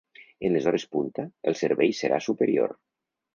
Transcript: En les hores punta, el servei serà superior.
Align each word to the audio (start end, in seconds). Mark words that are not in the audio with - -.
En 0.47 0.53
les 0.53 0.69
hores 0.71 0.85
punta, 0.95 1.25
el 1.51 1.59
servei 1.59 1.93
serà 1.99 2.19
superior. 2.29 2.75